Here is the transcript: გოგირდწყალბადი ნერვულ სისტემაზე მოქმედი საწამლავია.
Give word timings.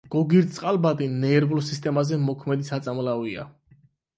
გოგირდწყალბადი 0.13 1.09
ნერვულ 1.17 1.61
სისტემაზე 1.67 2.19
მოქმედი 2.25 2.69
საწამლავია. 2.71 3.49